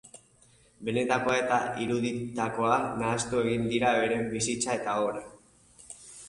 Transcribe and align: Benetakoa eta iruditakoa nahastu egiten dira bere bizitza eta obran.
Benetakoa 0.85 1.35
eta 1.41 1.59
iruditakoa 1.83 2.79
nahastu 3.03 3.43
egiten 3.43 3.69
dira 3.75 3.93
bere 3.99 4.19
bizitza 4.33 4.75
eta 4.83 4.97
obran. 5.05 5.31